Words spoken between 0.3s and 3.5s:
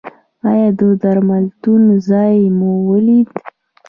ایا د درملتون ځای مو ولید؟